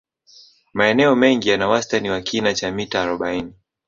[0.73, 3.53] Maeneo mengi yana wastani wa kina cha mita arobaini